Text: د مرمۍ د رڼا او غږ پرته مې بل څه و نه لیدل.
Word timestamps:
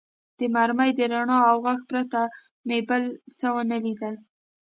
د 0.37 0.39
مرمۍ 0.55 0.91
د 0.95 0.99
رڼا 1.11 1.37
او 1.49 1.57
غږ 1.65 1.79
پرته 1.89 2.21
مې 2.67 2.79
بل 2.89 3.03
څه 3.39 3.47
و 3.53 3.57
نه 3.71 3.77
لیدل. 3.83 4.15